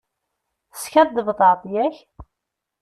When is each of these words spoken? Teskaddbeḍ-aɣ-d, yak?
Teskaddbeḍ-aɣ-d, 0.71 1.63
yak? 1.73 1.95